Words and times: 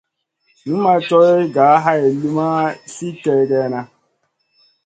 Numaʼ 0.65 1.01
coyh 1.07 1.41
ga 1.55 1.67
hay 1.83 2.03
liyn 2.19 2.33
ma 2.35 2.47
sli 2.93 3.09
kègèna. 3.23 3.81